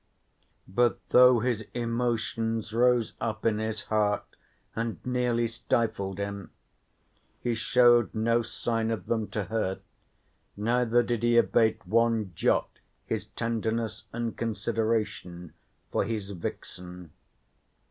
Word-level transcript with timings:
But 0.67 0.97
though 1.09 1.41
his 1.41 1.63
emotions 1.75 2.73
rose 2.73 3.13
up 3.21 3.45
in 3.45 3.59
his 3.59 3.83
heart 3.83 4.25
and 4.75 4.97
nearly 5.05 5.45
stifled 5.47 6.17
him 6.17 6.49
he 7.39 7.53
showed 7.53 8.11
no 8.15 8.41
sign 8.41 8.89
of 8.89 9.05
them 9.05 9.27
to 9.27 9.43
her, 9.43 9.79
neither 10.57 11.03
did 11.03 11.21
he 11.21 11.37
abate 11.37 11.85
one 11.85 12.31
jot 12.33 12.79
his 13.05 13.27
tenderness 13.27 14.05
and 14.11 14.35
consideration 14.35 15.53
for 15.91 16.03
his 16.03 16.31
vixen. 16.31 17.11